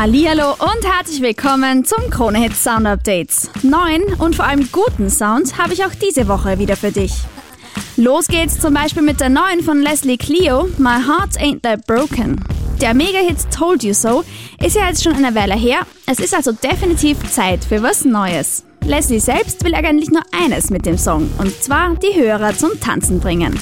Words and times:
Hallihallo 0.00 0.52
und 0.52 0.82
herzlich 0.82 1.20
willkommen 1.20 1.84
zum 1.84 2.08
Krone 2.08 2.38
Hit 2.38 2.56
Sound 2.56 2.86
Updates. 2.86 3.50
Neuen 3.62 4.02
und 4.14 4.34
vor 4.34 4.46
allem 4.46 4.66
guten 4.72 5.10
Sound 5.10 5.58
habe 5.58 5.74
ich 5.74 5.84
auch 5.84 5.94
diese 5.94 6.26
Woche 6.26 6.58
wieder 6.58 6.74
für 6.74 6.90
dich. 6.90 7.12
Los 7.98 8.26
geht's 8.26 8.58
zum 8.58 8.72
Beispiel 8.72 9.02
mit 9.02 9.20
der 9.20 9.28
neuen 9.28 9.62
von 9.62 9.82
Leslie 9.82 10.16
Clio, 10.16 10.70
My 10.78 10.96
Heart 11.06 11.38
Ain't 11.38 11.60
That 11.64 11.86
Broken. 11.86 12.42
Der 12.80 12.94
Mega-Hit 12.94 13.50
Told 13.54 13.82
You 13.82 13.92
So 13.92 14.24
ist 14.64 14.74
ja 14.74 14.88
jetzt 14.88 15.04
schon 15.04 15.16
eine 15.16 15.34
Weile 15.34 15.54
her, 15.54 15.80
es 16.06 16.18
ist 16.18 16.32
also 16.32 16.52
definitiv 16.52 17.18
Zeit 17.30 17.62
für 17.62 17.82
was 17.82 18.06
Neues. 18.06 18.64
Leslie 18.86 19.20
selbst 19.20 19.62
will 19.66 19.74
eigentlich 19.74 20.08
nur 20.08 20.22
eines 20.32 20.70
mit 20.70 20.86
dem 20.86 20.96
Song, 20.96 21.30
und 21.36 21.54
zwar 21.62 21.94
die 21.96 22.18
Hörer 22.18 22.56
zum 22.56 22.70
Tanzen 22.80 23.20
bringen. 23.20 23.60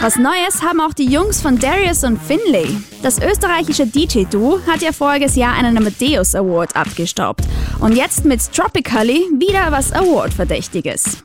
Was 0.00 0.16
Neues 0.16 0.62
haben 0.62 0.80
auch 0.80 0.94
die 0.94 1.06
Jungs 1.06 1.42
von 1.42 1.58
Darius 1.58 2.04
und 2.04 2.22
Finlay. 2.22 2.68
Das 3.02 3.18
österreichische 3.20 3.84
DJ-Duo 3.84 4.60
hat 4.64 4.80
ja 4.80 4.92
voriges 4.92 5.34
Jahr 5.34 5.54
einen 5.54 5.76
Amadeus 5.76 6.36
Award 6.36 6.76
abgestaubt. 6.76 7.42
Und 7.80 7.96
jetzt 7.96 8.24
mit 8.24 8.40
Tropically 8.52 9.26
wieder 9.38 9.72
was 9.72 9.92
Award-Verdächtiges. 9.92 11.18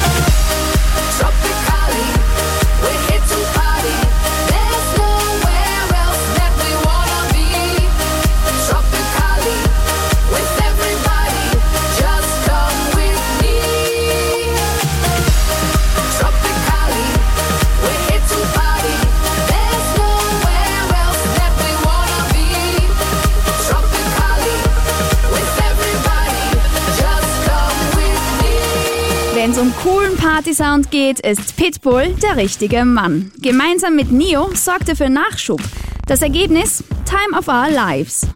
Um 29.64 29.74
coolen 29.78 30.18
Partysound 30.18 30.92
geht, 30.92 31.22
ist 31.22 31.56
Pitbull 31.56 32.16
der 32.22 32.36
richtige 32.36 32.84
Mann. 32.84 33.32
Gemeinsam 33.40 33.96
mit 33.96 34.12
Neo 34.12 34.50
sorgt 34.54 34.90
er 34.90 34.98
für 34.98 35.10
Nachschub. 35.10 35.62
Das 36.06 36.22
Ergebnis? 36.22 36.84
Time 37.06 37.40
of 37.40 37.48
Our 37.48 37.70
Lives. 37.70 38.28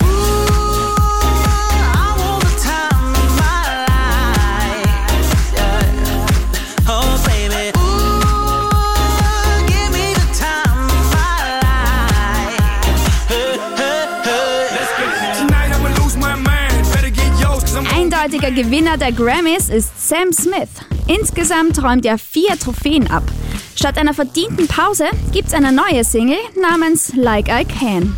Eindeutiger 17.94 18.52
Gewinner 18.52 18.98
der 18.98 19.12
Grammys 19.12 19.68
ist 19.68 20.08
Sam 20.08 20.32
Smith. 20.32 20.70
Insgesamt 21.08 21.82
räumt 21.82 22.06
er 22.06 22.18
vier 22.18 22.58
Trophäen 22.60 23.10
ab. 23.10 23.24
Statt 23.76 23.98
einer 23.98 24.14
verdienten 24.14 24.68
Pause 24.68 25.06
gibt's 25.32 25.54
eine 25.54 25.72
neue 25.72 26.04
Single 26.04 26.38
namens 26.60 27.14
Like 27.16 27.48
I 27.48 27.64
Can. 27.64 28.18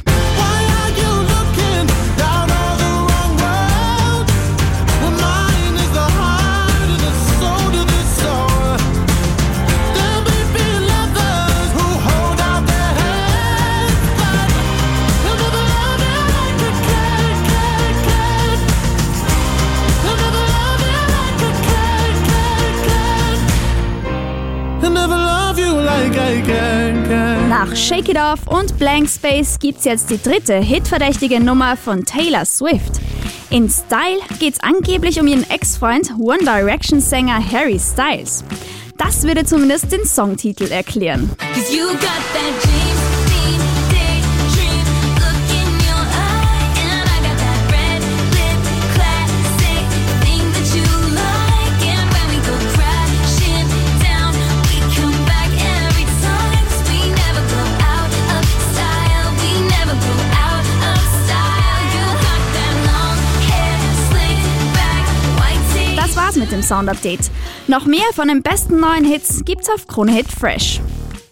Nach 27.60 27.76
Shake 27.76 28.08
It 28.08 28.18
Off 28.18 28.48
und 28.48 28.80
Blank 28.80 29.10
Space 29.10 29.60
gibt's 29.60 29.84
jetzt 29.84 30.10
die 30.10 30.22
dritte 30.22 30.62
hitverdächtige 30.62 31.42
Nummer 31.42 31.76
von 31.76 32.06
Taylor 32.06 32.46
Swift. 32.46 33.02
In 33.50 33.70
Style 33.70 34.22
geht's 34.40 34.62
angeblich 34.62 35.20
um 35.20 35.28
ihren 35.28 35.44
Ex-Freund 35.50 36.14
One 36.18 36.40
Direction 36.40 37.02
Sänger 37.02 37.38
Harry 37.52 37.78
Styles. 37.78 38.46
Das 38.98 39.24
würde 39.24 39.44
zumindest 39.44 39.92
den 39.92 40.06
Songtitel 40.06 40.72
erklären. 40.72 41.30
War's 66.30 66.36
mit 66.36 66.52
dem 66.52 66.62
Sound 66.62 66.90
Update. 66.90 67.32
Noch 67.68 67.88
mehr 67.88 68.06
von 68.14 68.28
den 68.28 68.44
besten 68.44 68.80
neuen 68.80 69.04
Hits 69.04 69.44
gibt's 69.46 69.68
auf 69.68 69.88
Krone 69.88 70.12
Hit 70.12 70.28
Fresh. 70.32 70.80